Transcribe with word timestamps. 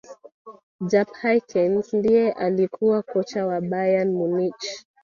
jupp 0.89 1.09
hyckens 1.21 1.87
ndiye 1.93 2.31
alikuwa 2.31 3.01
kocha 3.01 3.45
wa 3.45 3.61
bayern 3.61 4.11
munich 4.13 4.85